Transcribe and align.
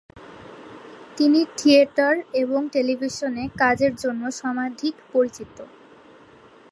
তিনি 1.17 1.39
থিয়েটার 1.57 2.13
এবং 2.41 2.61
টেলিভিশনে 2.73 3.43
কাজের 3.61 3.93
জন্য 4.03 4.23
সমধিক 4.39 4.95
পরিচিত। 5.13 5.57